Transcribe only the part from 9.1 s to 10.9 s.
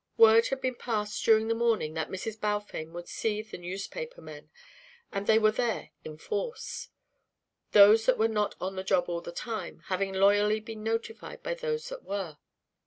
the time" having loyally been